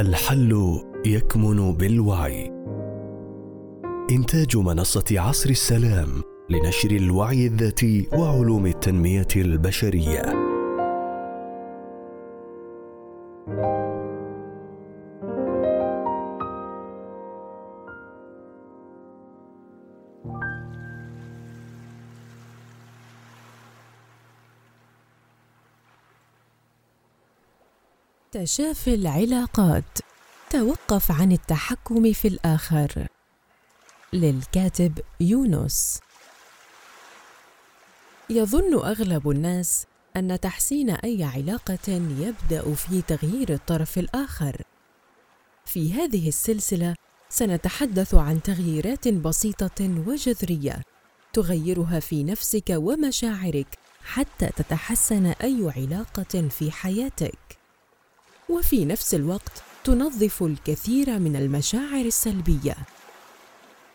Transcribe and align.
الحل 0.00 0.80
يكمن 1.06 1.72
بالوعي. 1.72 2.52
إنتاج 4.10 4.56
منصة 4.56 5.04
عصر 5.10 5.50
السلام 5.50 6.08
لنشر 6.50 6.90
الوعي 6.90 7.46
الذاتي 7.46 8.08
وعلوم 8.12 8.66
التنمية 8.66 9.28
البشرية. 9.36 10.47
تشافي 28.32 28.94
العلاقات. 28.94 29.98
توقف 30.50 31.12
عن 31.12 31.32
التحكم 31.32 32.12
في 32.12 32.28
الآخر. 32.28 33.06
للكاتب 34.12 34.98
يونس. 35.20 36.00
يظن 38.30 38.74
أغلب 38.74 39.30
الناس 39.30 39.86
أن 40.16 40.40
تحسين 40.40 40.90
أي 40.90 41.24
علاقة 41.24 42.02
يبدأ 42.18 42.74
في 42.74 43.02
تغيير 43.02 43.52
الطرف 43.54 43.98
الآخر. 43.98 44.62
في 45.66 45.92
هذه 45.92 46.28
السلسلة 46.28 46.94
سنتحدث 47.28 48.14
عن 48.14 48.42
تغييرات 48.42 49.08
بسيطة 49.08 50.04
وجذرية 50.06 50.82
تغيرها 51.32 52.00
في 52.00 52.24
نفسك 52.24 52.70
ومشاعرك 52.70 53.78
حتى 54.04 54.46
تتحسن 54.46 55.26
أي 55.26 55.72
علاقة 55.76 56.48
في 56.48 56.70
حياتك. 56.70 57.57
وفي 58.50 58.84
نفس 58.84 59.14
الوقت 59.14 59.62
تنظف 59.84 60.42
الكثير 60.42 61.18
من 61.18 61.36
المشاعر 61.36 62.04
السلبية. 62.04 62.76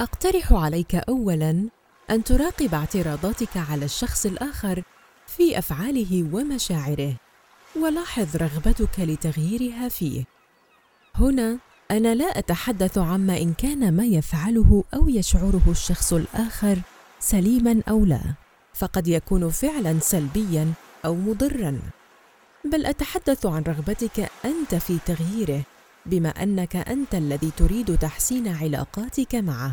أقترح 0.00 0.52
عليك 0.52 0.94
اولا 0.94 1.68
أن 2.10 2.24
تراقب 2.24 2.74
اعتراضاتك 2.74 3.56
على 3.56 3.84
الشخص 3.84 4.26
الآخر 4.26 4.82
في 5.26 5.58
أفعاله 5.58 6.28
ومشاعره 6.32 7.16
ولاحظ 7.76 8.36
رغبتك 8.36 9.00
لتغييرها 9.00 9.88
فيه. 9.88 10.24
هنا 11.14 11.58
أنا 11.90 12.14
لا 12.14 12.38
أتحدث 12.38 12.98
عما 12.98 13.36
إن 13.38 13.54
كان 13.54 13.96
ما 13.96 14.04
يفعله 14.04 14.84
أو 14.94 15.08
يشعره 15.08 15.62
الشخص 15.68 16.12
الآخر 16.12 16.78
سليما 17.20 17.82
أو 17.88 18.04
لا 18.04 18.20
فقد 18.74 19.08
يكون 19.08 19.50
فعلا 19.50 19.98
سلبيا 20.00 20.72
أو 21.04 21.14
مضرا. 21.14 21.80
بل 22.64 22.86
أتحدث 22.86 23.46
عن 23.46 23.62
رغبتك 23.62 24.30
أنت 24.44 24.74
في 24.74 24.98
تغييره 25.06 25.62
بما 26.06 26.28
أنك 26.28 26.76
أنت 26.76 27.14
الذي 27.14 27.50
تريد 27.56 27.98
تحسين 27.98 28.48
علاقاتك 28.48 29.34
معه. 29.34 29.72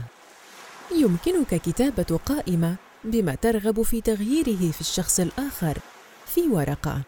يمكنك 1.01 1.61
كتابة 1.61 2.19
قائمة 2.25 2.75
بما 3.03 3.35
ترغب 3.35 3.81
في 3.81 4.01
تغييره 4.01 4.71
في 4.71 4.81
الشخص 4.81 5.19
الآخر 5.19 5.77
في 6.25 6.41
ورقة. 6.41 7.01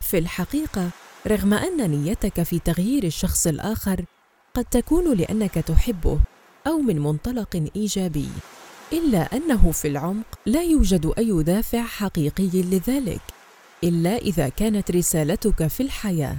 في 0.00 0.18
الحقيقة 0.18 0.90
رغم 1.26 1.54
أن 1.54 1.90
نيتك 1.90 2.42
في 2.42 2.58
تغيير 2.58 3.04
الشخص 3.04 3.46
الآخر 3.46 4.04
قد 4.54 4.64
تكون 4.64 5.16
لأنك 5.16 5.54
تحبه 5.54 6.18
أو 6.66 6.78
من 6.78 6.98
منطلق 6.98 7.70
إيجابي 7.76 8.28
إلا 8.92 9.36
أنه 9.36 9.72
في 9.72 9.88
العمق 9.88 10.38
لا 10.46 10.62
يوجد 10.62 11.12
أي 11.18 11.42
دافع 11.42 11.82
حقيقي 11.82 12.62
لذلك. 12.62 13.39
إلا 13.84 14.16
إذا 14.16 14.48
كانت 14.48 14.90
رسالتك 14.90 15.66
في 15.66 15.82
الحياة 15.82 16.36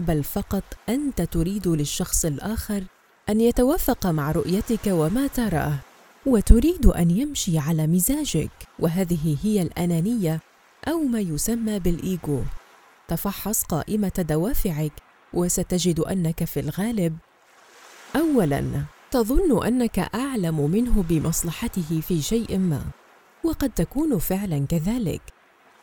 بل 0.00 0.24
فقط 0.24 0.64
أنت 0.88 1.22
تريد 1.22 1.68
للشخص 1.68 2.24
الآخر 2.24 2.82
أن 3.28 3.40
يتوافق 3.40 4.06
مع 4.06 4.32
رؤيتك 4.32 4.86
وما 4.86 5.26
تراه 5.26 5.78
وتريد 6.26 6.86
أن 6.86 7.10
يمشي 7.10 7.58
على 7.58 7.86
مزاجك 7.86 8.50
وهذه 8.78 9.36
هي 9.42 9.62
الأنانية 9.62 10.40
أو 10.88 10.98
ما 10.98 11.20
يسمى 11.20 11.78
بالإيجو. 11.78 12.40
تفحص 13.08 13.62
قائمة 13.62 14.24
دوافعك 14.28 14.92
وستجد 15.32 16.00
أنك 16.00 16.44
في 16.44 16.60
الغالب. 16.60 17.16
اولا 18.16 18.84
تظن 19.10 19.66
أنك 19.66 19.98
أعلم 19.98 20.70
منه 20.70 21.04
بمصلحته 21.08 22.00
في 22.08 22.22
شيء 22.22 22.58
ما 22.58 22.82
وقد 23.44 23.70
تكون 23.70 24.18
فعلا 24.18 24.66
كذلك. 24.68 25.33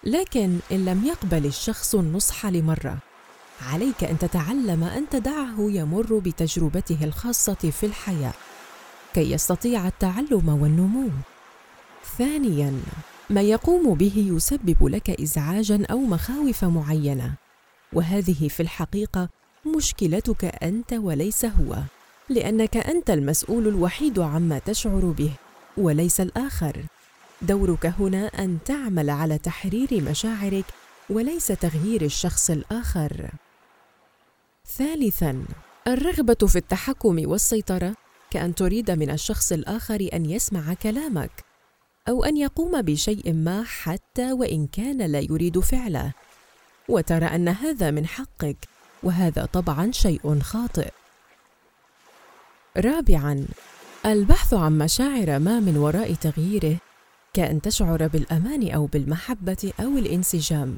لكن 0.03 0.59
إن 0.72 0.85
لم 0.85 1.06
يقبل 1.06 1.45
الشخص 1.45 1.95
النصح 1.95 2.45
لمرة 2.45 2.97
عليك 3.72 4.03
أن 4.03 4.19
تتعلم 4.19 4.84
أن 4.84 5.09
تدعه 5.09 5.56
يمر 5.59 6.17
بتجربته 6.17 6.97
الخاصة 7.03 7.53
في 7.53 7.85
الحياة 7.85 8.34
كي 9.13 9.31
يستطيع 9.31 9.88
التعلم 9.88 10.50
والنمو. 10.50 11.09
ثانيا 12.17 12.81
ما 13.29 13.41
يقوم 13.41 13.94
به 13.94 14.13
يسبب 14.35 14.85
لك 14.85 15.09
ازعاجا 15.09 15.85
أو 15.91 15.97
مخاوف 15.97 16.66
معينة 16.66 17.34
وهذه 17.94 18.47
في 18.47 18.59
الحقيقة 18.59 19.29
مشكلتك 19.75 20.45
أنت 20.45 20.94
وليس 20.94 21.45
هو 21.45 21.78
لأنك 22.29 22.78
أنت 22.78 23.09
المسؤول 23.09 23.67
الوحيد 23.67 24.19
عما 24.19 24.59
تشعر 24.59 25.13
به 25.17 25.31
وليس 25.78 26.22
الآخر. 26.22 26.85
دورك 27.41 27.85
هنا 27.85 28.28
أن 28.28 28.57
تعمل 28.66 29.09
على 29.09 29.38
تحرير 29.38 29.88
مشاعرك 29.91 30.66
وليس 31.09 31.47
تغيير 31.47 32.02
الشخص 32.02 32.50
الآخر. 32.50 33.31
ثالثا 34.78 35.46
الرغبة 35.88 36.47
في 36.47 36.56
التحكم 36.56 37.29
والسيطرة 37.29 37.94
كأن 38.31 38.56
تريد 38.56 38.91
من 38.91 39.09
الشخص 39.12 39.52
الآخر 39.52 40.09
أن 40.13 40.25
يسمع 40.25 40.74
كلامك 40.74 41.31
أو 42.09 42.24
أن 42.24 42.38
يقوم 42.38 42.81
بشيء 42.81 43.34
ما 43.34 43.63
حتى 43.63 44.31
وإن 44.31 44.68
كان 44.68 44.97
لا 44.97 45.19
يريد 45.19 45.59
فعله. 45.59 46.13
وترى 46.90 47.25
أن 47.25 47.47
هذا 47.47 47.91
من 47.91 48.08
حقك 48.08 48.58
وهذا 49.03 49.46
طبعا 49.46 49.91
شيء 49.91 50.40
خاطئ. 50.40 50.91
رابعا 52.78 53.46
البحث 54.06 54.53
عن 54.53 54.78
مشاعر 54.78 55.40
ما 55.40 55.59
من 55.59 55.78
وراء 55.78 56.13
تغييره 56.13 56.78
كأن 57.34 57.62
تشعر 57.62 58.08
بالأمان 58.08 58.72
أو 58.72 58.86
بالمحبة 58.86 59.74
أو 59.80 59.97
الانسجام. 59.97 60.78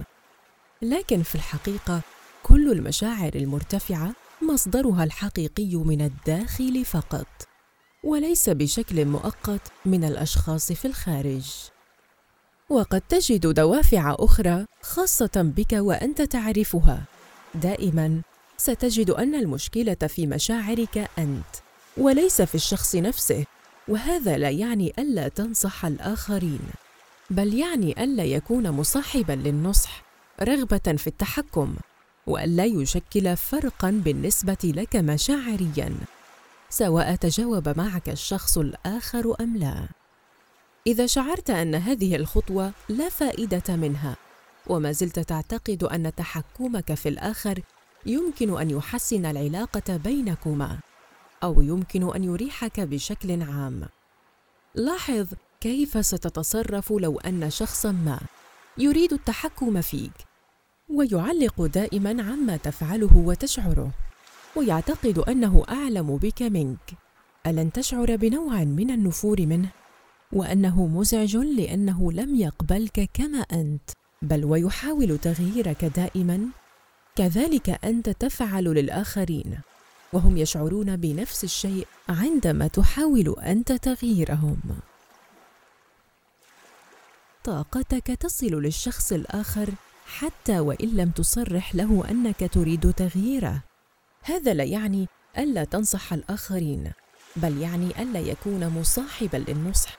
لكن 0.82 1.24
في 1.24 1.36
الحقيقة 1.36 2.02
كل 2.44 2.72
المشاعر 2.72 3.32
المرتفعة 3.36 4.14
مصدرها 4.42 5.04
الحقيقي 5.04 5.76
من 5.76 6.02
الداخل 6.02 6.86
فقط 6.86 7.28
وليس 8.04 8.50
بشكل 8.50 9.06
مؤقت 9.06 9.62
من 9.86 10.04
الأشخاص 10.04 10.72
في 10.72 10.86
الخارج. 10.86 11.46
وقد 12.70 13.02
تجد 13.02 13.48
دوافع 13.48 14.16
أخرى 14.20 14.66
خاصة 14.82 15.32
بك 15.36 15.74
وأنت 15.74 16.22
تعرفها. 16.22 17.04
دائما 17.56 18.22
ستجد 18.58 19.10
أن 19.10 19.36
المشكلة 19.36 20.08
في 20.08 20.28
مشاعرك 20.28 21.10
أنت 21.20 21.56
وليس 21.98 22.42
في 22.42 22.56
الشخص 22.56 22.96
نفسه. 22.96 23.46
وهذا 23.88 24.38
لا 24.38 24.50
يعني 24.50 24.94
ألا 25.00 25.28
تنصح 25.28 25.86
الآخرين 25.86 26.60
بل 27.30 27.54
يعني 27.54 28.04
ألا 28.04 28.24
يكون 28.24 28.70
مصاحبا 28.70 29.34
للنصح 29.34 30.04
رغبة 30.42 30.96
في 30.98 31.08
التحكم 31.08 31.76
وألا 32.28 32.66
يشكل 32.66 33.38
فرقا 33.38 33.92
بالنسبة 33.92 34.58
لك 34.64 34.96
مشاعريا 34.96 35.96
سواء 36.70 37.16
تجاوب 37.16 37.78
معك 37.78 38.10
الشخص 38.10 38.58
الآخر 38.58 39.36
أم 39.42 39.58
لا. 39.58 39.88
إذا 40.88 41.06
شعرت 41.06 41.50
أن 41.50 41.76
هذه 41.76 42.16
الخطوة 42.16 42.72
لا 42.90 43.10
فائدة 43.10 43.76
منها 43.76 44.16
وما 44.68 44.92
زلت 44.92 45.20
تعتقد 45.20 45.84
أن 45.84 46.16
تحكمك 46.16 46.94
في 46.94 47.10
الآخر 47.10 47.60
يمكن 48.06 48.62
أن 48.62 48.70
يحسن 48.70 49.26
العلاقة 49.26 49.98
بينكما. 49.98 50.80
أو 51.44 51.62
يمكن 51.62 52.16
أن 52.16 52.24
يريحك 52.24 52.80
بشكل 52.80 53.42
عام. 53.42 53.86
لاحظ 54.76 55.28
كيف 55.62 56.06
ستتصرف 56.06 56.92
لو 56.92 57.20
أن 57.20 57.50
شخصا 57.50 57.92
ما 57.92 58.20
يريد 58.78 59.14
التحكم 59.14 59.82
فيك 59.82 60.12
ويعلق 60.90 61.66
دائما 61.66 62.10
عما 62.10 62.58
تفعله 62.58 63.18
وتشعره 63.18 63.92
ويعتقد 64.56 65.20
أنه 65.20 65.64
أعلم 65.70 66.18
بك 66.18 66.42
منك. 66.42 66.94
ألن 67.48 67.72
تشعر 67.72 68.16
بنوع 68.16 68.64
من 68.64 68.92
النفور 68.92 69.42
منه؟ 69.42 69.70
وأنه 70.34 70.88
مزعج 70.88 71.38
لأنه 71.38 72.12
لم 72.12 72.36
يقبلك 72.36 73.10
كما 73.14 73.38
أنت 73.40 73.90
بل 74.22 74.46
ويحاول 74.46 75.18
تغييرك 75.18 75.86
دائما؟ 75.86 76.48
كذلك 77.16 77.70
أنت 77.86 78.10
تفعل 78.10 78.64
للآخرين. 78.64 79.58
وهم 80.14 80.38
يشعرون 80.38 80.96
بنفس 80.96 81.44
الشيء 81.44 81.88
عندما 82.10 82.68
تحاول 82.68 83.36
انت 83.40 83.72
تغييرهم 83.72 84.58
طاقتك 87.44 88.08
تصل 88.08 88.62
للشخص 88.62 89.12
الآخر 89.12 89.70
حتى 90.06 90.60
وإن 90.60 90.88
لم 90.88 91.10
تصرح 91.10 91.76
له 91.76 92.04
أنك 92.12 92.50
تريد 92.54 92.94
تغييره. 92.94 93.62
هذا 94.24 94.54
لا 94.54 94.64
يعني 94.64 95.08
ألا 95.38 95.64
تنصح 95.64 96.14
الآخرين 96.14 96.92
بل 97.36 97.58
يعني 97.58 98.02
ألا 98.02 98.20
يكون 98.20 98.68
مصاحبا 98.68 99.38
للنصح 99.38 99.98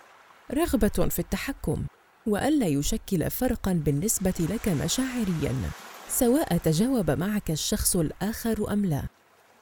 رغبة 0.53 1.09
في 1.09 1.19
التحكم 1.19 1.85
وألا 2.27 2.67
يشكل 2.67 3.31
فرقا 3.31 3.73
بالنسبة 3.73 4.35
لك 4.39 4.69
مشاعريا 4.69 5.71
سواء 6.09 6.57
تجاوب 6.57 7.11
معك 7.11 7.51
الشخص 7.51 7.97
الآخر 7.97 8.73
أم 8.73 8.87
لا. 8.87 9.03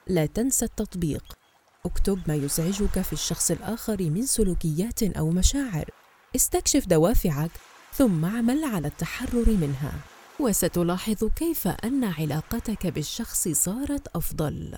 لا 0.07 0.25
تنسى 0.25 0.65
التطبيق. 0.65 1.23
اكتب 1.85 2.19
ما 2.27 2.35
يزعجك 2.35 3.01
في 3.01 3.13
الشخص 3.13 3.51
الآخر 3.51 4.01
من 4.01 4.25
سلوكيات 4.25 5.03
أو 5.03 5.29
مشاعر. 5.29 5.89
استكشف 6.35 6.87
دوافعك 6.87 7.51
ثم 7.93 8.25
اعمل 8.25 8.63
على 8.63 8.87
التحرر 8.87 9.49
منها. 9.49 9.93
وستلاحظ 10.39 11.23
كيف 11.35 11.67
أن 11.67 12.03
علاقتك 12.03 12.87
بالشخص 12.87 13.47
صارت 13.47 14.07
أفضل. 14.15 14.77